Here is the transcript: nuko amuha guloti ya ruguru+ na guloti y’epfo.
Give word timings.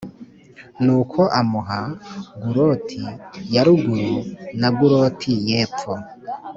nuko 0.83 1.21
amuha 1.39 1.79
guloti 2.43 2.99
ya 3.53 3.61
ruguru+ 3.67 4.15
na 4.59 4.69
guloti 4.77 5.31
y’epfo. 5.47 5.91